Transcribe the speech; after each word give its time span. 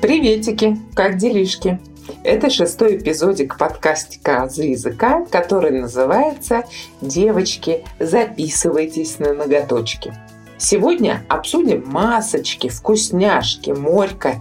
Приветики! 0.00 0.78
Как 0.94 1.18
делишки? 1.18 1.78
Это 2.24 2.50
шестой 2.50 2.96
эпизодик 2.96 3.58
подкастика 3.58 4.42
«Азы 4.42 4.64
языка», 4.64 5.26
который 5.30 5.70
называется 5.70 6.64
«Девочки, 7.00 7.84
записывайтесь 7.98 9.18
на 9.18 9.34
ноготочки». 9.34 10.14
Сегодня 10.56 11.24
обсудим 11.28 11.84
масочки, 11.86 12.68
вкусняшки, 12.68 13.70
морька 13.70 14.34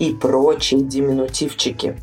и 0.00 0.14
прочие 0.14 0.80
диминутивчики. 0.80 1.96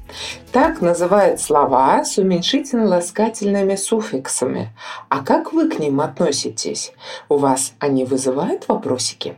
Так 0.54 0.82
называют 0.82 1.42
слова 1.42 2.06
с 2.06 2.18
уменьшительно-ласкательными 2.18 3.76
суффиксами. 3.76 4.70
А 5.10 5.24
как 5.24 5.52
вы 5.52 5.68
к 5.68 5.80
ним 5.80 6.00
относитесь? 6.00 6.94
У 7.28 7.38
вас 7.38 7.74
они 7.80 8.06
вызывают 8.06 8.68
вопросики? 8.68 9.36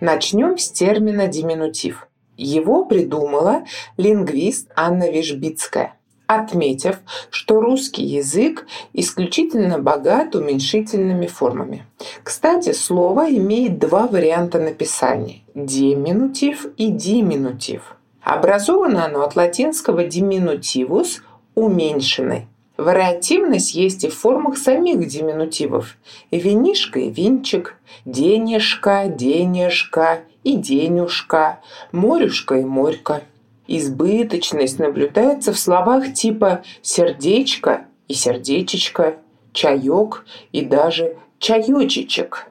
Начнем 0.00 0.58
с 0.58 0.70
термина 0.70 1.26
«диминутив». 1.26 2.06
Его 2.36 2.84
придумала 2.84 3.64
лингвист 3.96 4.70
Анна 4.76 5.10
Вишбицкая, 5.10 5.94
отметив, 6.28 7.00
что 7.30 7.60
русский 7.60 8.04
язык 8.04 8.66
исключительно 8.92 9.78
богат 9.80 10.36
уменьшительными 10.36 11.26
формами. 11.26 11.86
Кстати, 12.22 12.72
слово 12.72 13.30
имеет 13.30 13.80
два 13.80 14.06
варианта 14.06 14.60
написания– 14.60 15.40
деминутив 15.54 16.66
и 16.76 16.92
диминутив. 16.92 17.96
Образовано 18.22 19.06
оно 19.06 19.22
от 19.22 19.34
латинского 19.34 20.06
diminutivus– 20.06 21.22
уменьшенный, 21.54 22.46
Вариативность 22.78 23.74
есть 23.74 24.04
и 24.04 24.08
в 24.08 24.16
формах 24.16 24.56
самих 24.56 25.04
диминутивов. 25.08 25.96
Винишка 26.30 27.00
и 27.00 27.10
винчик, 27.10 27.74
денежка, 28.04 29.08
денежка 29.08 30.20
и 30.44 30.54
денюшка, 30.54 31.58
морюшка 31.90 32.54
и 32.54 32.64
морька. 32.64 33.22
Избыточность 33.70 34.78
наблюдается 34.78 35.52
в 35.52 35.58
словах 35.58 36.14
типа 36.14 36.62
сердечко 36.80 37.84
и 38.08 38.14
сердечечко, 38.14 39.18
чаек 39.52 40.24
и 40.52 40.62
даже 40.62 41.18
чаечечек. 41.38 42.46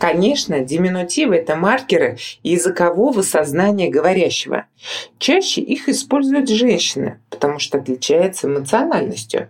Конечно, 0.00 0.58
диминутивы– 0.58 1.36
это 1.36 1.54
маркеры 1.54 2.18
языкового 2.42 3.22
сознания 3.22 3.88
говорящего. 3.88 4.66
Чаще 5.20 5.60
их 5.60 5.88
используют 5.88 6.48
женщины, 6.48 7.20
потому 7.30 7.60
что 7.60 7.78
отличается 7.78 8.48
эмоциональностью. 8.48 9.48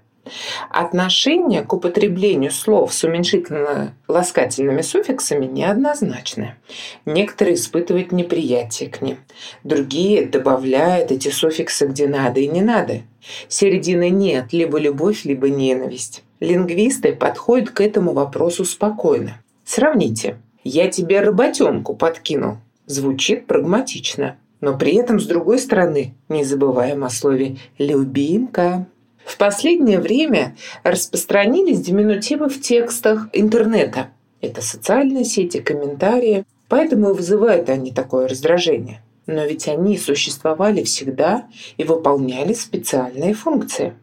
Отношение 0.70 1.62
к 1.62 1.72
употреблению 1.72 2.50
слов 2.50 2.94
с 2.94 3.04
уменьшительно-ласкательными 3.04 4.82
суффиксами 4.82 5.46
неоднозначное. 5.46 6.58
Некоторые 7.04 7.56
испытывают 7.56 8.12
неприятие 8.12 8.88
к 8.88 9.02
ним, 9.02 9.18
другие 9.64 10.26
добавляют 10.26 11.10
эти 11.10 11.28
суффиксы 11.28 11.86
где 11.86 12.06
надо 12.06 12.40
и 12.40 12.48
не 12.48 12.62
надо. 12.62 13.02
Середины 13.48 14.10
нет, 14.10 14.52
либо 14.52 14.78
любовь, 14.78 15.24
либо 15.24 15.48
ненависть. 15.48 16.22
Лингвисты 16.40 17.14
подходят 17.14 17.70
к 17.70 17.80
этому 17.80 18.12
вопросу 18.12 18.64
спокойно. 18.64 19.42
Сравните. 19.64 20.38
«Я 20.64 20.88
тебе 20.88 21.20
работенку 21.20 21.94
подкинул». 21.94 22.58
Звучит 22.86 23.46
прагматично. 23.46 24.36
Но 24.60 24.78
при 24.78 24.94
этом, 24.94 25.18
с 25.18 25.26
другой 25.26 25.58
стороны, 25.58 26.14
не 26.28 26.44
забываем 26.44 27.04
о 27.04 27.10
слове 27.10 27.56
«любимка». 27.78 28.86
В 29.32 29.38
последнее 29.38 29.98
время 29.98 30.56
распространились 30.82 31.80
диминутивы 31.80 32.50
в 32.50 32.60
текстах 32.60 33.28
интернета. 33.32 34.08
Это 34.42 34.60
социальные 34.60 35.24
сети, 35.24 35.58
комментарии. 35.58 36.44
Поэтому 36.68 37.08
и 37.08 37.14
вызывают 37.14 37.70
они 37.70 37.92
такое 37.92 38.28
раздражение. 38.28 39.00
Но 39.26 39.42
ведь 39.46 39.68
они 39.68 39.96
существовали 39.96 40.82
всегда 40.82 41.46
и 41.78 41.84
выполняли 41.84 42.52
специальные 42.52 43.32
функции. 43.32 43.94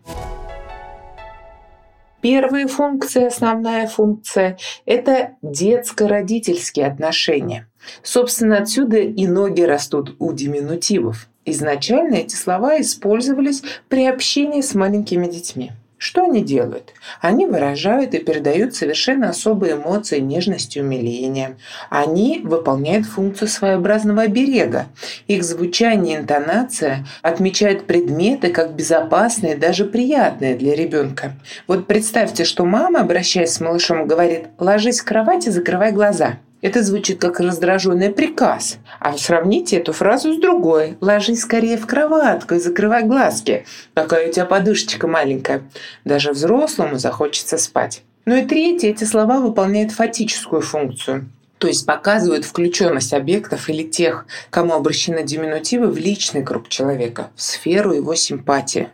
Первая 2.22 2.68
функция, 2.68 3.28
основная 3.28 3.86
функция– 3.86 4.58
это 4.88 5.36
детско-родительские 5.44 6.88
отношения. 6.88 7.68
Собственно, 8.02 8.58
отсюда 8.58 8.98
и 8.98 9.28
ноги 9.28 9.62
растут 9.62 10.16
у 10.18 10.34
диминутивов. 10.34 11.30
Изначально 11.52 12.16
эти 12.16 12.36
слова 12.36 12.80
использовались 12.80 13.64
при 13.88 14.06
общении 14.06 14.62
с 14.62 14.76
маленькими 14.76 15.28
детьми. 15.28 15.72
Что 15.98 16.24
они 16.24 16.44
делают? 16.44 16.94
Они 17.20 17.46
выражают 17.46 18.14
и 18.14 18.20
передают 18.20 18.74
совершенно 18.74 19.30
особые 19.30 19.74
эмоции, 19.74 20.20
нежность 20.20 20.78
и 20.78 20.82
умиление. 20.82 21.58
Они 21.90 22.40
выполняют 22.42 23.06
функцию 23.06 23.50
своеобразного 23.50 24.22
оберега. 24.22 24.86
Их 25.28 25.44
звучание 25.44 26.16
и 26.16 26.22
интонация 26.22 27.06
отмечают 27.22 27.86
предметы 27.86 28.50
как 28.50 28.76
безопасные, 28.76 29.58
даже 29.58 29.84
приятные 29.84 30.56
для 30.56 30.74
ребенка. 30.74 31.34
Вот 31.68 31.86
представьте, 31.86 32.46
что 32.46 32.64
мама, 32.64 33.02
обращаясь 33.02 33.52
с 33.52 33.60
малышом, 33.60 34.08
говорит 34.08 34.46
«ложись 34.58 35.02
в 35.02 35.06
кровать 35.06 35.48
и 35.48 35.52
закрывай 35.52 35.92
глаза». 35.92 36.38
Это 36.62 36.84
звучит 36.84 37.22
как 37.22 37.40
раздраженный 37.40 38.12
приказ. 38.12 38.78
А 39.00 39.18
сравните 39.18 39.78
эту 39.78 39.94
фразу 39.94 40.34
с 40.34 40.40
другой. 40.40 40.98
«Ложись 41.00 41.42
скорее 41.42 41.78
в 41.78 41.88
кроватку 41.88 42.56
и 42.56 42.60
закрывай 42.60 43.04
глазки. 43.04 43.66
Какая 43.94 44.30
у 44.30 44.32
тебя 44.32 44.46
подушечка 44.46 45.08
маленькая». 45.08 45.64
Даже 46.04 46.32
взрослому 46.32 46.98
захочется 46.98 47.58
спать. 47.58 48.04
Ну 48.26 48.36
и 48.36 48.46
третье, 48.46 48.90
эти 48.90 49.06
слова 49.06 49.40
выполняют 49.40 49.92
фатическую 49.92 50.62
функцию 50.62 51.30
то 51.60 51.68
есть 51.68 51.86
показывают 51.86 52.46
включенность 52.46 53.14
объектов 53.14 53.70
или 53.70 53.84
тех, 53.84 54.26
кому 54.50 54.74
обращены 54.74 55.24
диминутивы 55.24 55.92
в 55.92 55.98
личный 55.98 56.42
круг 56.42 56.70
человека, 56.70 57.32
в 57.36 57.42
сферу 57.42 57.94
его 57.94 58.16
симпатии. 58.16 58.90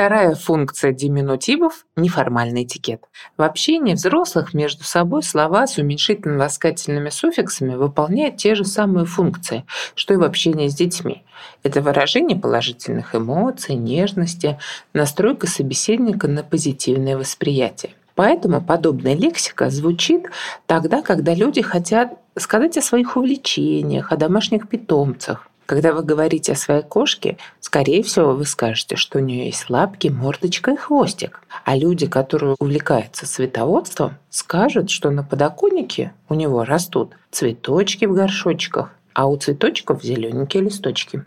Вторая 0.00 0.34
функция 0.34 0.92
диминутивов– 0.92 1.84
неформальный 1.96 2.62
этикет. 2.62 3.02
В 3.36 3.42
общении 3.42 3.92
взрослых 3.92 4.54
между 4.54 4.82
собой 4.82 5.22
слова 5.22 5.66
с 5.66 5.76
уменьшительно-ласкательными 5.76 7.10
суффиксами 7.10 7.74
выполняют 7.74 8.38
те 8.38 8.54
же 8.54 8.64
самые 8.64 9.04
функции, 9.04 9.66
что 9.94 10.14
и 10.14 10.16
в 10.16 10.22
общении 10.22 10.68
с 10.68 10.74
детьми. 10.74 11.22
Это 11.64 11.82
выражение 11.82 12.38
положительных 12.38 13.14
эмоций, 13.14 13.74
нежности, 13.74 14.58
настройка 14.94 15.46
собеседника 15.46 16.28
на 16.28 16.44
позитивное 16.44 17.18
восприятие. 17.18 17.92
Поэтому 18.14 18.62
подобная 18.62 19.14
лексика 19.14 19.68
звучит 19.68 20.30
тогда, 20.64 21.02
когда 21.02 21.34
люди 21.34 21.60
хотят 21.60 22.14
сказать 22.38 22.78
о 22.78 22.82
своих 22.82 23.18
увлечениях, 23.18 24.12
о 24.12 24.16
домашних 24.16 24.66
питомцах, 24.66 25.49
когда 25.70 25.92
вы 25.92 26.02
говорите 26.02 26.50
о 26.50 26.56
своей 26.56 26.82
кошке, 26.82 27.36
скорее 27.60 28.02
всего, 28.02 28.32
вы 28.32 28.44
скажете, 28.44 28.96
что 28.96 29.18
у 29.18 29.22
нее 29.22 29.46
есть 29.46 29.70
лапки, 29.70 30.08
мордочка 30.08 30.72
и 30.72 30.76
хвостик. 30.76 31.42
А 31.64 31.76
люди, 31.76 32.08
которые 32.08 32.56
увлекаются 32.58 33.24
цветоводством, 33.24 34.16
скажут, 34.30 34.90
что 34.90 35.12
на 35.12 35.22
подоконнике 35.22 36.12
у 36.28 36.34
него 36.34 36.64
растут 36.64 37.12
цветочки 37.30 38.06
в 38.06 38.14
горшочках, 38.14 38.90
а 39.14 39.28
у 39.28 39.36
цветочков 39.36 40.02
зелененькие 40.02 40.64
листочки. 40.64 41.24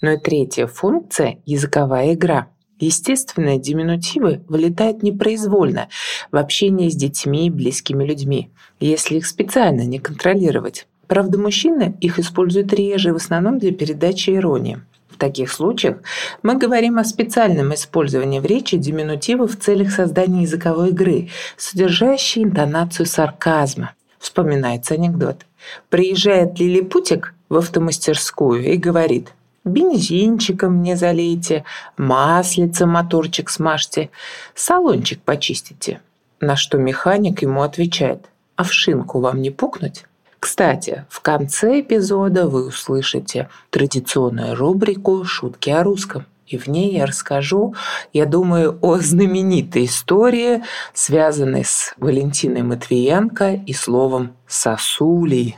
Ну 0.00 0.12
и 0.12 0.16
третья 0.16 0.66
функция– 0.66 1.40
языковая 1.44 2.14
игра. 2.14 2.46
Естественно, 2.78 3.58
диминутивы 3.58 4.42
вылетают 4.48 5.02
непроизвольно 5.02 5.90
в 6.32 6.38
общении 6.38 6.88
с 6.88 6.96
детьми 6.96 7.48
и 7.48 7.50
близкими 7.50 8.04
людьми, 8.04 8.52
если 8.80 9.16
их 9.16 9.26
специально 9.26 9.82
не 9.82 9.98
контролировать. 9.98 10.86
Правда, 11.10 11.38
мужчины 11.38 11.96
их 12.00 12.20
используют 12.20 12.72
реже, 12.72 13.12
в 13.12 13.16
основном 13.16 13.58
для 13.58 13.72
передачи 13.72 14.30
иронии. 14.30 14.80
В 15.08 15.16
таких 15.16 15.50
случаях 15.50 15.96
мы 16.44 16.54
говорим 16.54 16.98
о 17.00 17.04
специальном 17.04 17.74
использовании 17.74 18.38
в 18.38 18.46
речи 18.46 18.76
диминутивов 18.76 19.50
в 19.50 19.60
целях 19.60 19.90
создания 19.90 20.42
языковой 20.42 20.90
игры, 20.90 21.30
содержащей 21.56 22.44
интонацию 22.44 23.06
сарказма. 23.06 23.94
Вспоминается 24.20 24.94
анекдот. 24.94 25.46
Приезжает 25.88 26.60
лилипутик 26.60 27.34
в 27.48 27.56
автомастерскую 27.56 28.62
и 28.72 28.76
говорит 28.76 29.32
«Бензинчиком 29.64 30.74
мне 30.74 30.96
залейте, 30.96 31.64
маслица 31.96 32.86
моторчик 32.86 33.50
смажьте, 33.50 34.10
салончик 34.54 35.20
почистите». 35.22 36.00
На 36.38 36.54
что 36.54 36.78
механик 36.78 37.42
ему 37.42 37.62
отвечает 37.62 38.26
«А 38.54 38.62
в 38.62 38.72
шинку 38.72 39.18
вам 39.18 39.42
не 39.42 39.50
пукнуть?» 39.50 40.04
Кстати, 40.40 41.04
в 41.10 41.20
конце 41.20 41.80
эпизода 41.80 42.48
вы 42.48 42.66
услышите 42.66 43.50
традиционную 43.68 44.56
рубрику 44.56 45.22
«Шутки 45.24 45.68
о 45.68 45.82
русском». 45.82 46.24
И 46.46 46.56
в 46.56 46.66
ней 46.66 46.96
я 46.96 47.06
расскажу, 47.06 47.76
я 48.12 48.26
думаю, 48.26 48.76
о 48.80 48.96
знаменитой 48.96 49.84
истории, 49.84 50.64
связанной 50.94 51.64
с 51.64 51.94
Валентиной 51.98 52.62
Матвиенко 52.62 53.62
и 53.66 53.72
словом 53.72 54.32
«сосулей». 54.48 55.56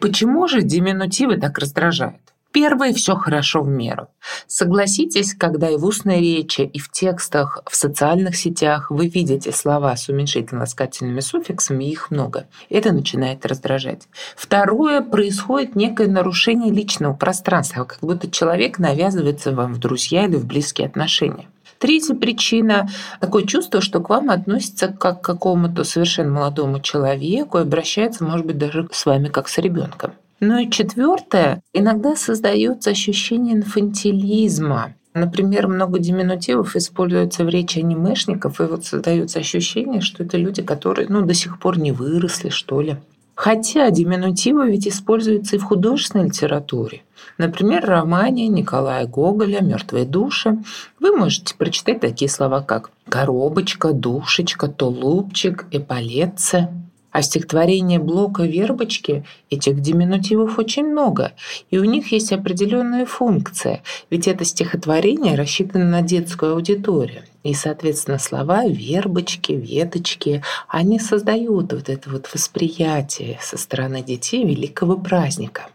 Почему 0.00 0.46
же 0.46 0.60
диминутивы 0.60 1.38
так 1.38 1.58
раздражают? 1.58 2.20
Первое– 2.56 2.92
все 2.94 3.16
хорошо 3.16 3.60
в 3.60 3.68
меру. 3.68 4.08
Согласитесь, 4.46 5.34
когда 5.34 5.68
и 5.68 5.76
в 5.76 5.84
устной 5.84 6.20
речи, 6.20 6.62
и 6.62 6.78
в 6.78 6.90
текстах, 6.90 7.60
в 7.70 7.76
социальных 7.76 8.34
сетях 8.34 8.90
вы 8.90 9.08
видите 9.08 9.52
слова 9.52 9.94
с 9.94 10.08
уменьшительно-ласкательными 10.08 11.20
суффиксами, 11.20 11.84
их 11.84 12.10
много. 12.10 12.46
Это 12.70 12.92
начинает 12.92 13.44
раздражать. 13.44 14.08
Второе– 14.34 15.02
происходит 15.02 15.76
некое 15.76 16.08
нарушение 16.08 16.72
личного 16.72 17.12
пространства, 17.12 17.84
как 17.84 17.98
будто 18.00 18.30
человек 18.30 18.78
навязывается 18.78 19.52
вам 19.52 19.74
в 19.74 19.78
друзья 19.78 20.24
или 20.24 20.36
в 20.36 20.46
близкие 20.46 20.86
отношения. 20.86 21.50
Третья 21.78 22.14
причина– 22.14 22.88
такое 23.20 23.44
чувство, 23.44 23.82
что 23.82 24.00
к 24.00 24.08
вам 24.08 24.30
относится 24.30 24.88
как 24.88 25.20
к 25.20 25.24
какому-то 25.26 25.84
совершенно 25.84 26.30
молодому 26.30 26.80
человеку 26.80 27.58
и 27.58 27.62
обращается, 27.62 28.24
может 28.24 28.46
быть, 28.46 28.56
даже 28.56 28.88
с 28.92 29.04
вами 29.04 29.28
как 29.28 29.46
с 29.50 29.58
ребенком. 29.58 30.14
Ну 30.40 30.58
и 30.58 30.70
четвертое, 30.70 31.62
иногда 31.72 32.14
создается 32.14 32.90
ощущение 32.90 33.54
инфантилизма. 33.54 34.94
Например, 35.14 35.66
много 35.66 35.98
диминутивов 35.98 36.76
используется 36.76 37.42
в 37.44 37.48
речи 37.48 37.78
анимешников, 37.78 38.60
и 38.60 38.64
вот 38.64 38.84
создается 38.84 39.38
ощущение, 39.38 40.02
что 40.02 40.24
это 40.24 40.36
люди, 40.36 40.62
которые 40.62 41.08
ну, 41.08 41.22
до 41.22 41.32
сих 41.32 41.58
пор 41.58 41.78
не 41.78 41.90
выросли, 41.90 42.50
что 42.50 42.82
ли. 42.82 42.96
Хотя 43.34 43.90
диминутивы 43.90 44.70
ведь 44.70 44.86
используются 44.88 45.56
и 45.56 45.58
в 45.58 45.64
художественной 45.64 46.26
литературе. 46.26 47.02
Например, 47.38 47.82
в 47.82 47.88
романе 47.88 48.48
Николая 48.48 49.06
Гоголя 49.06 49.62
«Мертвые 49.62 50.04
души» 50.04 50.58
вы 51.00 51.12
можете 51.16 51.54
прочитать 51.54 52.00
такие 52.00 52.30
слова, 52.30 52.60
как 52.60 52.90
«коробочка», 53.08 53.92
«душечка», 53.92 54.68
«тулупчик», 54.68 55.66
«эполетце». 55.70 56.68
А 57.16 57.22
стихотворение 57.22 57.98
Блока 57.98 58.42
«Вербочки» 58.42 59.24
этих 59.48 59.80
диминутивов 59.80 60.58
очень 60.58 60.84
много, 60.84 61.32
и 61.70 61.78
у 61.78 61.84
них 61.84 62.12
есть 62.12 62.30
определенная 62.30 63.06
функция, 63.06 63.82
ведь 64.10 64.28
это 64.28 64.44
стихотворение 64.44 65.34
рассчитано 65.34 65.86
на 65.86 66.02
детскую 66.02 66.52
аудиторию. 66.52 67.22
И, 67.42 67.54
соответственно, 67.54 68.18
слова 68.18 68.66
«вербочки», 68.66 69.52
«веточки», 69.52 70.42
они 70.68 70.98
создают 70.98 71.72
вот 71.72 71.88
это 71.88 72.10
вот 72.10 72.28
восприятие 72.34 73.38
со 73.40 73.56
стороны 73.56 74.02
детей 74.02 74.44
великого 74.44 74.98
праздника. 74.98 75.68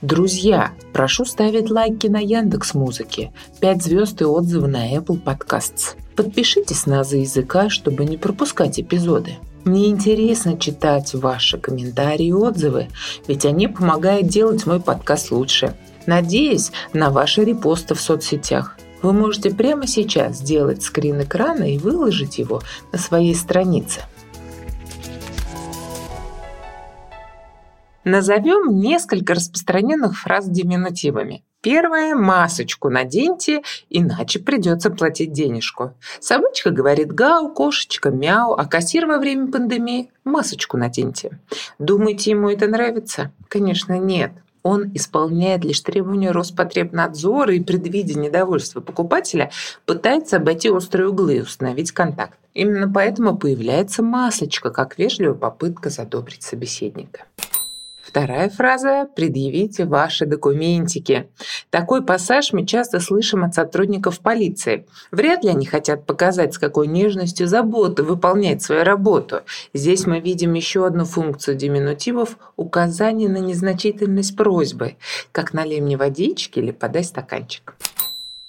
Друзья, 0.00 0.72
прошу 0.92 1.24
ставить 1.24 1.70
лайки 1.70 2.08
на 2.08 2.18
Яндекс 2.18 2.74
Музыке, 2.74 3.32
5 3.60 3.82
звезд 3.84 4.20
и 4.20 4.24
отзывы 4.24 4.66
на 4.66 4.92
Apple 4.92 5.22
Podcasts. 5.22 5.94
Подпишитесь 6.16 6.86
на 6.86 7.04
«За 7.04 7.16
языка», 7.16 7.70
чтобы 7.70 8.04
не 8.04 8.16
пропускать 8.16 8.78
эпизоды. 8.78 9.36
Мне 9.64 9.88
интересно 9.88 10.58
читать 10.58 11.14
ваши 11.14 11.56
комментарии 11.56 12.26
и 12.26 12.32
отзывы, 12.32 12.88
ведь 13.28 13.46
они 13.46 13.68
помогают 13.68 14.26
делать 14.26 14.66
мой 14.66 14.80
подкаст 14.80 15.30
лучше. 15.30 15.76
Надеюсь 16.06 16.72
на 16.92 17.10
ваши 17.10 17.44
репосты 17.44 17.94
в 17.94 18.00
соцсетях. 18.00 18.76
Вы 19.02 19.12
можете 19.12 19.50
прямо 19.50 19.86
сейчас 19.86 20.38
сделать 20.38 20.82
скрин 20.82 21.22
экрана 21.22 21.72
и 21.72 21.78
выложить 21.78 22.38
его 22.38 22.60
на 22.92 22.98
своей 22.98 23.34
странице. 23.34 24.00
Назовем 28.04 28.80
несколько 28.80 29.34
распространенных 29.34 30.18
фраз 30.18 30.48
диминутивами. 30.48 31.44
Первое– 31.62 32.14
масочку 32.16 32.90
наденьте, 32.90 33.62
иначе 33.88 34.40
придется 34.40 34.90
платить 34.90 35.32
денежку. 35.32 35.94
Собачка 36.18 36.70
говорит 36.70 37.12
гау, 37.12 37.54
кошечка 37.54 38.10
мяу, 38.10 38.54
а 38.54 38.66
кассир 38.66 39.06
во 39.06 39.18
время 39.18 39.50
пандемии– 39.50 40.10
масочку 40.24 40.76
наденьте. 40.76 41.38
Думаете, 41.78 42.32
ему 42.32 42.50
это 42.50 42.66
нравится? 42.66 43.30
Конечно, 43.46 43.96
нет. 43.96 44.32
Он 44.64 44.90
исполняет 44.94 45.64
лишь 45.64 45.80
требования 45.80 46.32
Роспотребнадзора 46.32 47.54
и, 47.54 47.60
предвидя 47.60 48.18
недовольство 48.18 48.80
покупателя, 48.80 49.52
пытается 49.86 50.38
обойти 50.38 50.68
острые 50.68 51.10
углы 51.10 51.36
и 51.36 51.40
установить 51.42 51.92
контакт. 51.92 52.38
Именно 52.54 52.92
поэтому 52.92 53.36
появляется 53.36 54.02
масочка, 54.02 54.70
как 54.70 54.98
вежливая 54.98 55.34
попытка 55.34 55.90
задобрить 55.90 56.42
собеседника. 56.42 57.24
Вторая 58.02 58.50
фраза– 58.50 59.08
предъявите 59.16 59.84
ваши 59.84 60.26
документики. 60.26 61.28
Такой 61.70 62.04
пассаж 62.04 62.52
мы 62.52 62.66
часто 62.66 62.98
слышим 62.98 63.44
от 63.44 63.54
сотрудников 63.54 64.18
полиции. 64.18 64.86
Вряд 65.12 65.44
ли 65.44 65.50
они 65.50 65.66
хотят 65.66 66.04
показать, 66.04 66.54
с 66.54 66.58
какой 66.58 66.88
нежностью 66.88 67.46
заботы 67.46 68.02
выполняет 68.02 68.60
свою 68.60 68.82
работу. 68.82 69.42
Здесь 69.72 70.04
мы 70.06 70.18
видим 70.18 70.54
еще 70.54 70.84
одну 70.84 71.04
функцию 71.04 71.56
диминутивов– 71.56 72.38
указание 72.56 73.28
на 73.28 73.38
незначительность 73.38 74.36
просьбы, 74.36 74.96
как 75.30 75.52
налей 75.52 75.80
мне 75.80 75.96
водички 75.96 76.58
или 76.58 76.72
подай 76.72 77.04
стаканчик. 77.04 77.74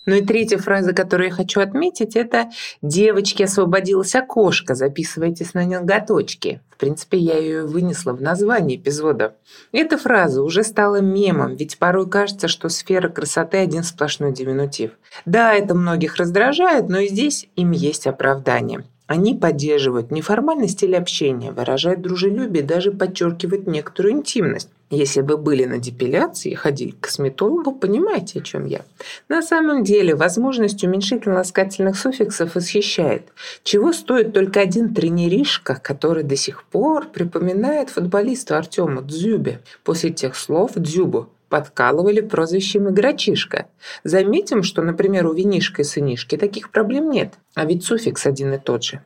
Ну 0.06 0.16
и 0.16 0.22
третья 0.22 0.58
фраза, 0.58 0.94
которую 0.94 1.30
я 1.30 1.34
хочу 1.34 1.62
отметить, 1.62 2.16
это 2.16 2.50
«девочки, 2.82 3.44
освободилось 3.44 4.16
окошко, 4.16 4.76
записывайтесь 4.76 5.54
на 5.54 5.66
ноготочки». 5.66 6.62
В 6.70 6.78
принципе, 6.78 7.18
я 7.18 7.38
ее 7.38 7.66
вынесла 7.66 8.12
в 8.12 8.22
название 8.22 8.78
эпизода. 8.78 9.36
Эта 9.72 9.98
фраза 9.98 10.44
уже 10.44 10.64
стала 10.64 11.00
мемом, 11.00 11.56
ведь 11.56 11.78
порой 11.78 12.10
кажется, 12.10 12.50
что 12.50 12.68
сфера 12.68 13.08
красоты– 13.08 13.58
один 13.60 13.84
сплошной 13.84 14.34
диминутив. 14.34 14.92
Да, 15.26 15.54
это 15.54 15.76
многих 15.76 16.18
раздражает, 16.18 16.90
но 16.90 17.00
и 17.00 17.08
здесь 17.08 17.48
им 17.56 17.72
есть 17.72 18.06
оправдание. 18.06 18.84
Они 19.06 19.36
поддерживают 19.36 20.12
неформальный 20.12 20.68
стиль 20.68 20.96
общения, 20.96 21.52
выражают 21.52 22.02
дружелюбие, 22.02 22.64
даже 22.64 22.92
подчеркивают 22.92 23.68
некоторую 23.68 24.14
интимность. 24.14 24.70
Если 24.96 25.22
бы 25.22 25.38
были 25.38 25.66
на 25.66 25.80
депиляции 25.80 26.54
ходили 26.54 26.92
к 26.92 27.02
косметологу, 27.02 27.72
понимаете, 27.72 28.40
о 28.40 28.44
чем 28.44 28.66
я. 28.66 28.82
На 29.28 29.42
самом 29.42 29.84
деле, 29.84 30.14
возможность 30.14 30.84
уменьшительно-ласкательных 30.84 31.98
суффиксов 31.98 32.54
восхищает. 32.54 33.30
Чего 33.64 33.92
стоит 33.92 34.34
только 34.34 34.60
один 34.60 34.94
тренеришка, 34.94 35.80
который 35.82 36.22
до 36.22 36.36
сих 36.36 36.64
пор 36.66 37.08
припоминает 37.08 37.90
футболисту 37.90 38.56
Артему 38.56 39.02
Дзюбе. 39.02 39.62
После 39.84 40.12
тех 40.12 40.36
слов 40.36 40.74
Дзюбу 40.76 41.30
подкалывали 41.50 42.22
прозвищем 42.22 42.88
«игрочишка». 42.90 43.66
Заметим, 44.04 44.62
что, 44.62 44.84
например, 44.84 45.26
у 45.26 45.34
винишка 45.34 45.82
и 45.82 45.86
сынишки 45.86 46.38
таких 46.38 46.70
проблем 46.70 47.10
нет, 47.10 47.34
а 47.56 47.66
ведь 47.66 47.84
суффикс 47.84 48.28
один 48.28 48.54
и 48.54 48.60
тот 48.60 48.84
же. 48.84 49.02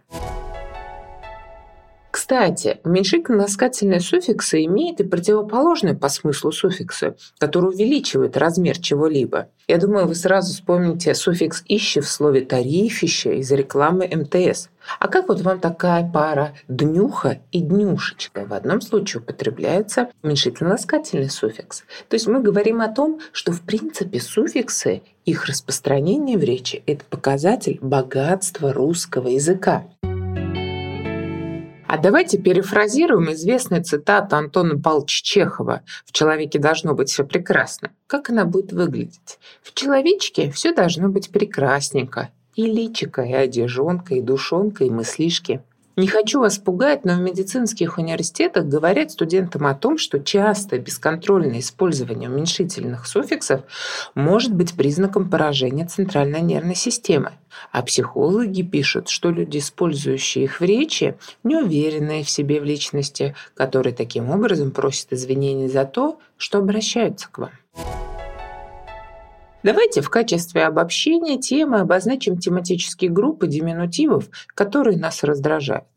Кстати, 2.28 2.82
уменьшительно-ласкательные 2.84 4.02
суффиксы 4.02 4.66
имеют 4.66 5.00
и 5.00 5.06
противоположные 5.06 5.96
по 5.96 6.10
смыслу 6.10 6.52
суффиксы, 6.52 7.16
которые 7.40 7.72
увеличивают 7.72 8.36
размер 8.36 8.78
чего-либо. 8.80 9.48
Я 9.66 9.78
думаю, 9.78 10.08
вы 10.08 10.16
сразу 10.16 10.54
вспомните 10.54 11.16
суффикс 11.16 11.64
«ище» 11.68 12.02
в 12.02 12.10
слове 12.10 12.42
«тарифище» 12.42 13.38
из 13.38 13.50
рекламы 13.54 14.10
МТС. 14.14 14.68
А 15.00 15.08
как 15.08 15.30
вот 15.30 15.40
вам 15.40 15.62
такая 15.62 16.12
пара 16.14 16.54
«днюха» 16.68 17.40
и 17.54 17.62
«днюшечка»? 17.62 18.46
В 18.46 18.54
одном 18.54 18.82
случае 18.82 19.22
употребляется 19.22 20.10
уменьшительно-ласкательный 20.22 21.30
суффикс. 21.30 21.86
То 22.10 22.16
есть 22.16 22.28
мы 22.28 22.42
говорим 22.42 22.82
о 22.82 22.90
том, 22.90 23.22
что 23.32 23.54
в 23.54 23.62
принципе 23.62 24.20
суффиксы, 24.20 25.02
их 25.24 25.46
распространение 25.46 26.38
в 26.38 26.44
речи– 26.44 26.84
это 26.88 27.06
показатель 27.10 27.80
богатства 27.82 28.74
русского 28.74 29.30
языка. 29.30 29.86
А 31.88 31.98
давайте 31.98 32.38
перефразируем 32.38 33.32
известную 33.32 33.82
цитату 33.82 34.36
Антона 34.36 34.78
Павловича 34.78 35.24
Чехова 35.24 35.84
«В 36.06 36.12
человеке 36.12 36.60
должно 36.60 36.94
быть 36.94 37.10
все 37.10 37.24
прекрасно». 37.24 37.92
Как 38.08 38.30
она 38.30 38.44
будет 38.44 38.74
выглядеть? 38.74 39.40
В 39.62 39.74
человечке 39.74 40.52
все 40.52 40.74
должно 40.74 41.08
быть 41.08 41.30
прекрасненько. 41.32 42.30
И 42.56 42.66
личико, 42.66 43.22
и 43.22 43.32
одежонка, 43.32 44.16
и 44.16 44.22
душонка, 44.22 44.84
и 44.84 44.90
мыслишки– 44.90 45.62
не 45.98 46.08
хочу 46.08 46.40
вас 46.40 46.60
пугать, 46.60 47.06
но 47.06 47.16
в 47.16 47.22
медицинских 47.22 47.98
университетах 47.98 48.66
говорят 48.66 49.12
студентам 49.12 49.66
о 49.66 49.74
том, 49.74 49.98
что 49.98 50.20
часто 50.20 50.78
бесконтрольное 50.78 51.60
использование 51.60 52.30
уменьшительных 52.30 53.08
суффиксов 53.08 53.62
может 54.14 54.54
быть 54.54 54.76
признаком 54.76 55.28
поражения 55.28 55.88
центральной 55.88 56.42
нервной 56.42 56.76
системы. 56.76 57.32
А 57.72 57.82
психологи 57.82 58.62
пишут, 58.62 59.10
что 59.10 59.32
люди, 59.32 59.58
использующие 59.58 60.44
их 60.44 60.60
в 60.60 60.64
речи, 60.64 61.18
неуверенные 61.44 62.24
в 62.24 62.30
себе 62.30 62.62
в 62.62 62.64
личности, 62.64 63.36
которые 63.56 63.94
таким 63.94 64.30
образом 64.30 64.70
просят 64.70 65.14
извинений 65.14 65.68
за 65.68 65.86
то, 65.86 66.20
что 66.38 66.60
обращаются 66.60 67.28
к 67.32 67.40
вам. 67.40 67.52
Давайте 69.68 70.00
в 70.00 70.10
качестве 70.10 70.64
обобщения 70.64 71.38
темы 71.38 71.82
обозначим 71.82 72.38
тематические 72.38 73.12
группы 73.12 73.48
диминутивов, 73.48 74.30
которые 74.56 74.98
нас 74.98 75.26
раздражают. 75.26 75.90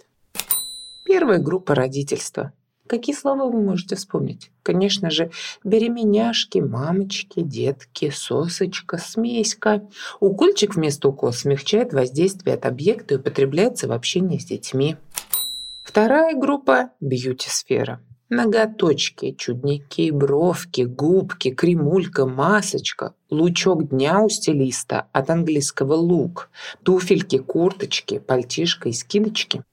Первая 1.04 1.38
группа– 1.38 1.72
родительства. 1.76 2.52
Какие 2.88 3.14
слова 3.14 3.44
вы 3.48 3.62
можете 3.62 3.94
вспомнить? 3.94 4.50
Конечно 4.64 5.08
же, 5.08 5.30
беременяшки, 5.62 6.58
мамочки, 6.58 7.42
детки, 7.42 8.10
сосочка, 8.10 8.98
смеська. 8.98 9.86
Укольчик 10.18 10.74
вместо 10.74 11.08
укола 11.08 11.30
смягчает 11.30 11.92
воздействие 11.92 12.56
от 12.56 12.66
объекта 12.66 13.14
и 13.14 13.18
употребляется 13.18 13.86
в 13.86 13.92
общении 13.92 14.38
с 14.38 14.46
детьми. 14.46 14.96
Вторая 15.84 16.34
группа– 16.34 16.90
бьюти-сфера. 17.00 18.00
Ноготочки, 18.32 19.34
чудники, 19.36 20.12
бровки, 20.12 20.82
губки, 20.82 21.50
кремулька, 21.50 22.26
масочка, 22.26 23.14
лучок 23.28 23.88
дня 23.88 24.22
у 24.22 24.28
стилиста 24.28 25.08
от 25.10 25.30
английского 25.30 25.94
лук, 25.94 26.48
туфельки, 26.84 27.38
курточки, 27.38 28.20
пальтишко 28.20 28.88
и 28.88 28.92
скидочки. 28.92 29.64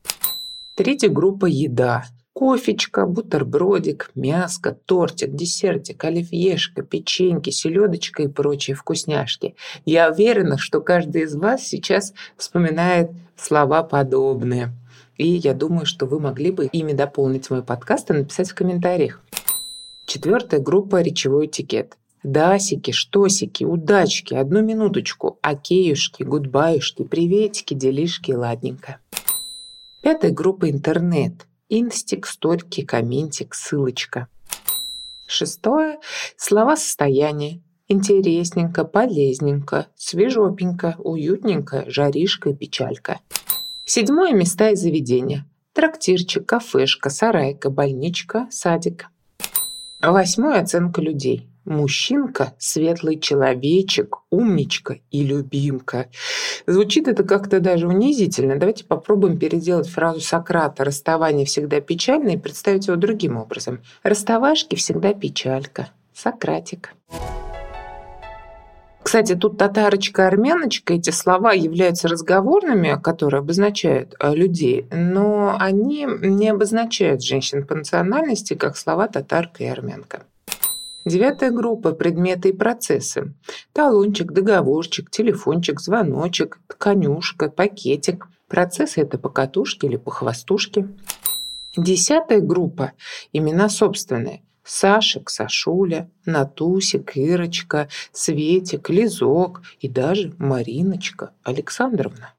Третья 0.75 1.09
группа– 1.09 1.45
еда. 1.45 2.05
Кофечка, 2.33 3.05
бутербродик, 3.05 4.09
мяско, 4.15 4.71
тортик, 4.71 5.35
десертик, 5.35 6.03
оливьешка, 6.03 6.81
печеньки, 6.81 7.51
селедочка 7.51 8.23
и 8.23 8.27
прочие 8.27 8.75
вкусняшки. 8.75 9.55
Я 9.85 10.09
уверена, 10.09 10.57
что 10.57 10.81
каждый 10.81 11.23
из 11.23 11.35
вас 11.35 11.61
сейчас 11.61 12.11
вспоминает 12.37 13.11
слова 13.35 13.83
подобные– 13.83 14.71
и 15.17 15.27
я 15.27 15.53
думаю, 15.53 15.85
что 15.85 16.05
вы 16.05 16.19
могли 16.19 16.51
бы 16.51 16.65
ими 16.65 16.93
дополнить 16.93 17.49
мой 17.49 17.63
подкаст 17.63 18.09
и 18.11 18.13
написать 18.13 18.49
в 18.49 18.55
комментариях. 18.55 19.21
Четвертая 20.05 20.59
группа– 20.59 21.01
речевой 21.03 21.47
этикет. 21.47 21.97
Дасики, 22.23 22.91
штосики, 22.91 23.63
удачки, 23.63 24.33
одну 24.33 24.61
минуточку, 24.61 25.39
океюшки, 25.41 26.23
гудбаюшки, 26.23 27.03
приветики, 27.03 27.73
делишки, 27.73 28.31
ладненько. 28.31 28.99
Пятая 30.01 30.31
группа– 30.31 30.69
интернет. 30.71 31.45
Инстик, 31.69 32.27
сторики, 32.27 32.83
комментик, 32.83 33.53
ссылочка. 33.53 34.27
Шестое– 35.25 35.99
слова 36.37 36.77
состояния. 36.77 37.61
Интересненько, 37.89 38.83
полезненько, 38.83 39.87
свежопенько, 39.95 40.95
уютненько, 40.99 41.85
жаришка 41.87 42.53
печалька. 42.53 43.19
Седьмое– 43.89 44.33
места 44.33 44.71
и 44.71 44.75
заведения. 44.75 45.45
Трактирчик, 45.71 46.45
кафешка, 46.45 47.09
сарайка, 47.09 47.69
больничка, 47.69 48.49
садик. 48.51 49.05
Восьмое– 50.01 50.59
оценка 50.61 50.99
людей. 50.99 51.47
Мужчинка, 51.63 52.53
светлый 52.59 53.17
человечек, 53.17 54.17
умничка 54.29 54.97
и 55.09 55.23
любимка. 55.23 56.09
Звучит 56.65 57.07
это 57.07 57.23
как-то 57.23 57.61
даже 57.61 57.87
унизительно. 57.87 58.59
Давайте 58.59 58.83
попробуем 58.83 59.39
переделать 59.39 59.87
фразу 59.87 60.19
Сократа 60.19 60.83
«расставание 60.83 61.45
всегда 61.45 61.79
печально» 61.79 62.31
и 62.31 62.37
представить 62.37 62.87
его 62.87 62.97
другим 62.97 63.37
образом. 63.37 63.79
«Расставашки 64.03 64.75
всегда 64.75 65.13
печалька». 65.13 65.87
Сократик. 66.13 66.93
Кстати, 69.07 69.35
тут 69.35 69.57
татарочка, 69.57 70.27
армяночка, 70.27 70.95
эти 70.95 71.11
слова 71.11 71.53
являются 71.53 72.09
разговорными, 72.09 72.99
которые 73.01 73.39
обозначают 73.39 74.13
э, 74.19 74.35
людей, 74.35 74.85
но 74.91 75.55
они 75.57 76.05
не 76.05 76.49
обозначают 76.49 77.23
женщин 77.23 77.65
по 77.65 77.73
национальности, 77.73 78.53
как 78.53 78.75
слова 78.75 79.07
татарка 79.07 79.63
и 79.63 79.67
армянка. 79.67 80.23
Девятая 81.05 81.51
группа– 81.51 81.91
предметы 81.93 82.49
и 82.49 82.51
процессы. 82.51 83.33
Талончик, 83.71 84.33
договорчик, 84.33 85.09
телефончик, 85.09 85.79
звоночек, 85.79 86.59
тканюшка, 86.67 87.49
пакетик. 87.49 88.27
Процессы– 88.49 88.99
это 89.03 89.17
покатушки 89.17 89.85
или 89.85 89.95
похвастушки. 89.95 90.85
Десятая 91.77 92.41
группа– 92.41 92.91
имена 93.31 93.69
собственные. 93.69 94.41
Сашек, 94.67 95.29
Сашуля, 95.29 96.09
Натусик, 96.25 97.15
Ирочка, 97.15 97.87
Светик, 98.11 98.89
Лизок 98.89 99.61
и 99.79 99.87
даже 99.87 100.33
Мариночка 100.37 101.31
Александровна. 101.43 102.33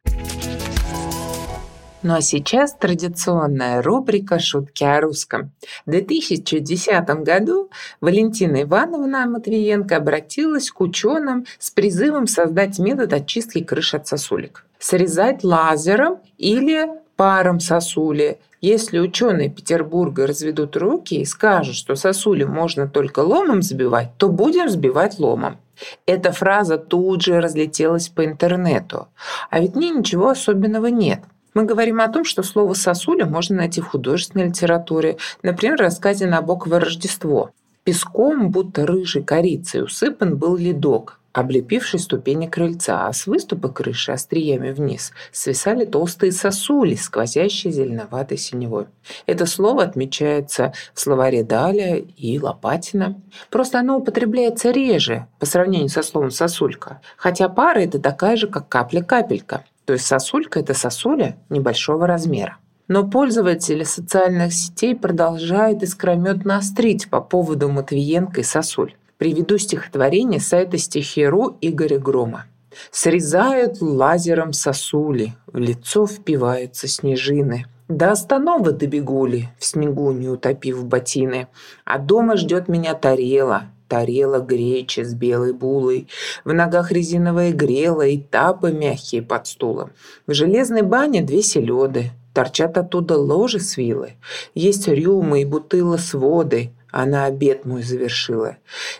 Ну 2.02 2.14
а 2.14 2.20
сейчас 2.20 2.74
традиционная 2.74 3.82
рубрика 3.82 4.38
«Шутки 4.38 4.84
о 4.84 5.00
русском». 5.00 5.50
В 5.84 5.90
2010 5.90 7.08
году 7.24 7.70
Валентина 8.00 8.62
Ивановна 8.62 9.26
Матвиенко 9.26 9.96
обратилась 9.96 10.70
к 10.70 10.80
ученым 10.80 11.44
с 11.58 11.70
призывом 11.70 12.28
создать 12.28 12.78
метод 12.78 13.12
очистки 13.14 13.64
крыш 13.64 13.94
от 13.94 14.06
сосулек. 14.06 14.64
Срезать 14.78 15.42
лазером 15.42 16.20
или 16.36 16.86
паром 17.18 17.58
сосули. 17.58 18.38
Если 18.60 18.98
ученые 19.00 19.50
Петербурга 19.50 20.26
разведут 20.26 20.76
руки 20.76 21.14
и 21.20 21.24
скажут, 21.24 21.74
что 21.74 21.96
сосули 21.96 22.44
можно 22.44 22.88
только 22.88 23.20
ломом 23.20 23.60
сбивать, 23.60 24.10
то 24.18 24.28
будем 24.28 24.68
сбивать 24.68 25.18
ломом. 25.18 25.58
Эта 26.06 26.32
фраза 26.32 26.78
тут 26.78 27.22
же 27.22 27.40
разлетелась 27.40 28.08
по 28.08 28.24
интернету. 28.24 29.08
А 29.50 29.58
ведь 29.60 29.74
мне 29.74 29.90
ничего 29.90 30.28
особенного 30.28 30.86
нет. 30.86 31.20
Мы 31.54 31.64
говорим 31.64 32.00
о 32.00 32.08
том, 32.08 32.24
что 32.24 32.44
слово 32.44 32.74
«сосуля» 32.74 33.26
можно 33.26 33.56
найти 33.56 33.80
в 33.80 33.86
художественной 33.86 34.46
литературе, 34.46 35.16
например, 35.42 35.76
в 35.76 35.80
рассказе 35.80 36.26
«Набоково 36.26 36.78
Рождество». 36.78 37.50
Песком, 37.82 38.50
будто 38.50 38.86
рыжей 38.86 39.24
корицей, 39.24 39.82
усыпан 39.82 40.36
был 40.36 40.56
ледок, 40.56 41.17
облепивший 41.38 42.00
ступени 42.00 42.46
крыльца, 42.46 43.06
а 43.06 43.12
с 43.12 43.26
выступа 43.26 43.68
крыши 43.68 44.12
остриями 44.12 44.70
вниз 44.70 45.12
свисали 45.32 45.84
толстые 45.84 46.32
сосули, 46.32 46.94
сквозящие 46.94 47.72
зеленоватой 47.72 48.38
синевой. 48.38 48.86
Это 49.26 49.46
слово 49.46 49.84
отмечается 49.84 50.72
в 50.94 51.00
словаре 51.00 51.44
Даля 51.44 51.96
и 51.96 52.38
Лопатина. 52.38 53.20
Просто 53.50 53.80
оно 53.80 53.98
употребляется 53.98 54.70
реже 54.70 55.26
по 55.38 55.46
сравнению 55.46 55.88
со 55.88 56.02
словом 56.02 56.30
«сосулька», 56.30 57.00
хотя 57.16 57.48
пара– 57.48 57.78
это 57.80 57.98
такая 57.98 58.36
же, 58.36 58.48
как 58.48 58.68
капля-капелька. 58.68 59.64
То 59.84 59.92
есть 59.94 60.06
сосулька– 60.06 60.60
это 60.60 60.74
сосуля 60.74 61.36
небольшого 61.48 62.06
размера. 62.06 62.58
Но 62.88 63.06
пользователи 63.06 63.84
социальных 63.84 64.52
сетей 64.54 64.96
продолжают 64.96 65.82
искрометно 65.82 66.56
острить 66.56 67.08
по 67.10 67.20
поводу 67.20 67.68
Матвиенко 67.68 68.40
и 68.40 68.44
сосуль. 68.44 68.94
Приведу 69.18 69.58
стихотворение 69.58 70.38
сайта 70.38 70.78
Стихиру 70.78 71.58
Игоря 71.60 71.98
Грома. 71.98 72.46
Срезают 72.92 73.80
лазером 73.80 74.52
сосули, 74.52 75.34
в 75.48 75.56
лицо 75.56 76.06
впиваются 76.06 76.86
снежины. 76.86 77.66
До 77.88 78.12
останова 78.12 78.70
добегули, 78.70 79.48
в 79.58 79.64
снегу 79.64 80.12
не 80.12 80.28
утопив 80.28 80.84
ботины. 80.84 81.48
А 81.84 81.98
дома 81.98 82.36
ждет 82.36 82.68
меня 82.68 82.94
тарела, 82.94 83.64
тарела 83.88 84.38
гречи 84.38 85.00
с 85.00 85.14
белой 85.14 85.52
булой, 85.52 86.06
в 86.44 86.52
ногах 86.52 86.92
резиновая 86.92 87.52
грела 87.52 88.06
и 88.06 88.18
тапы 88.18 88.70
мягкие 88.70 89.22
под 89.22 89.48
стулом. 89.48 89.90
В 90.28 90.32
железной 90.32 90.82
бане 90.82 91.22
две 91.22 91.42
селеды, 91.42 92.12
торчат 92.34 92.78
оттуда 92.78 93.18
ложи 93.18 93.58
с 93.58 93.78
вилы, 93.78 94.12
есть 94.54 94.86
рюмы 94.86 95.42
и 95.42 95.44
бутыла 95.44 95.96
с 95.96 96.14
водой, 96.14 96.72
она 96.90 97.26
обед 97.26 97.64
мой 97.64 97.82
завершила. 97.82 98.56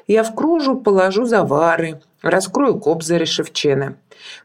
Я 0.07 0.23
в 0.23 0.35
кружу 0.35 0.81
положу 0.81 1.25
завары, 1.25 2.01
раскрою 2.23 2.79
кобзари 2.79 3.25
Шевчена, 3.25 3.97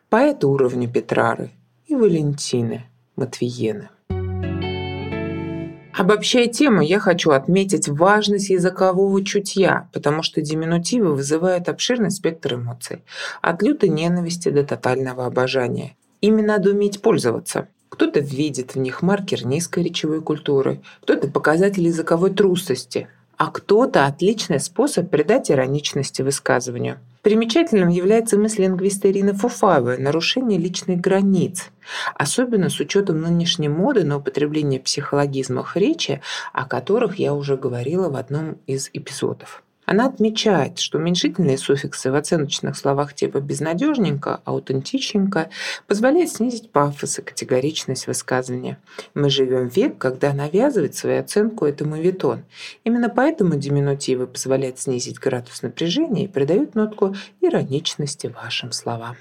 поэта 0.10 0.48
уровня 0.48 0.88
Петрары 0.88 1.52
и 1.88 1.96
Валентины 1.96 2.86
Матвиены. 3.16 3.90
Обобщая 5.96 6.48
тему, 6.48 6.82
я 6.82 7.00
хочу 7.00 7.32
отметить 7.32 7.88
важность 7.88 8.50
языкового 8.50 9.24
чутья, 9.24 9.90
потому 9.94 10.24
что 10.24 10.42
диминутивы 10.42 11.14
вызывают 11.14 11.70
обширный 11.70 12.10
спектр 12.10 12.56
эмоций, 12.56 13.04
от 13.44 13.62
лютой 13.62 13.90
ненависти 13.90 14.50
до 14.50 14.64
тотального 14.64 15.28
обожания. 15.28 15.96
Ими 16.20 16.42
надо 16.42 16.72
уметь 16.72 17.02
пользоваться. 17.02 17.68
Кто-то 17.90 18.22
видит 18.22 18.74
в 18.74 18.80
них 18.80 19.04
маркер 19.04 19.46
низкой 19.46 19.84
речевой 19.84 20.22
культуры, 20.22 20.82
кто-то 21.02 21.28
показатель 21.28 21.86
языковой 21.86 22.32
трусости– 22.32 23.08
а 23.38 23.52
кто-то– 23.52 24.06
отличный 24.08 24.60
способ 24.60 25.10
придать 25.10 25.52
ироничности 25.52 26.22
высказыванию. 26.22 27.00
Примечательным 27.22 27.90
является 27.90 28.38
мысль 28.38 28.64
лингвиста 28.64 29.10
Ирины 29.10 29.34
Фуфаевой– 29.34 29.98
нарушение 30.00 30.60
личных 30.60 31.00
границ, 31.00 31.72
особенно 32.16 32.70
с 32.70 32.80
учетом 32.80 33.22
нынешней 33.22 33.70
моды 33.70 34.04
на 34.04 34.18
употребление 34.18 34.80
психологизмов 34.80 35.76
речи, 35.78 36.22
о 36.52 36.66
которых 36.66 37.20
я 37.20 37.34
уже 37.34 37.56
говорила 37.56 38.10
в 38.10 38.18
одном 38.18 38.58
из 38.68 38.90
эпизодов. 38.94 39.64
Она 39.94 40.08
отмечает, 40.08 40.80
что 40.80 40.98
уменьшительные 40.98 41.56
суффиксы 41.56 42.12
в 42.12 42.16
оценочных 42.16 42.76
словах 42.76 43.14
типа 43.14 43.40
«безнадежненько», 43.40 44.42
«аутентичненько» 44.44 45.52
позволяют 45.86 46.32
снизить 46.32 46.72
пафос 46.72 47.20
и 47.20 47.22
категоричность 47.22 48.08
высказывания. 48.08 48.80
Мы 49.14 49.30
живем 49.30 49.68
век, 49.68 50.00
когда 50.00 50.34
навязывать 50.34 50.96
свою 50.96 51.20
оценку– 51.20 51.66
это 51.68 51.86
мовитон. 51.86 52.44
Именно 52.84 53.10
поэтому 53.10 53.54
диминутивы 53.54 54.26
позволяют 54.26 54.80
снизить 54.80 55.20
градус 55.20 55.62
напряжения 55.62 56.24
и 56.24 56.28
придают 56.28 56.74
нотку 56.74 57.16
ироничности 57.40 58.34
вашим 58.36 58.72
словам. 58.72 59.16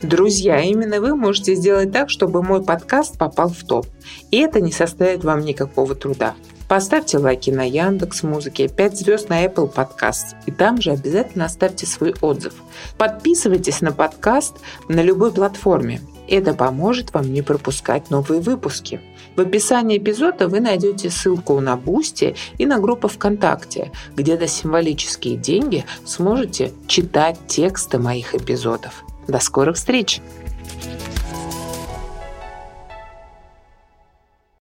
Друзья, 0.00 0.60
именно 0.60 1.00
вы 1.02 1.14
можете 1.14 1.54
сделать 1.54 1.92
так, 1.92 2.08
чтобы 2.08 2.42
мой 2.42 2.64
подкаст 2.64 3.18
попал 3.18 3.50
в 3.50 3.62
топ. 3.62 3.86
И 4.30 4.38
это 4.38 4.62
не 4.62 4.72
составит 4.72 5.22
вам 5.22 5.40
никакого 5.40 5.94
труда. 5.94 6.34
Поставьте 6.72 7.18
лайки 7.18 7.50
на 7.50 7.68
Яндекс 7.68 8.22
Музыке, 8.22 8.66
5 8.66 8.98
звезд 8.98 9.28
на 9.28 9.44
Apple 9.44 9.70
Podcast. 9.70 10.36
И 10.46 10.50
там 10.50 10.80
же 10.80 10.92
обязательно 10.92 11.44
оставьте 11.44 11.84
свой 11.84 12.14
отзыв. 12.22 12.54
Подписывайтесь 12.96 13.82
на 13.82 13.92
подкаст 13.92 14.56
на 14.88 15.02
любой 15.02 15.32
платформе. 15.32 16.00
Это 16.28 16.54
поможет 16.54 17.12
вам 17.12 17.30
не 17.30 17.42
пропускать 17.42 18.08
новые 18.08 18.40
выпуски. 18.40 19.02
В 19.36 19.42
описании 19.42 19.98
эпизода 19.98 20.48
вы 20.48 20.60
найдете 20.60 21.10
ссылку 21.10 21.60
на 21.60 21.76
Boosty 21.76 22.36
и 22.56 22.64
на 22.64 22.78
группу 22.78 23.06
ВКонтакте, 23.06 23.92
где 24.16 24.38
за 24.38 24.46
символические 24.46 25.36
деньги 25.36 25.84
сможете 26.06 26.72
читать 26.86 27.38
тексты 27.48 27.98
моих 27.98 28.34
эпизодов. 28.34 29.04
До 29.28 29.40
скорых 29.40 29.76
встреч! 29.76 30.22